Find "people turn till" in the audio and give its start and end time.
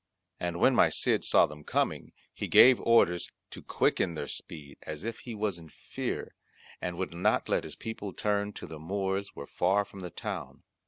7.75-8.69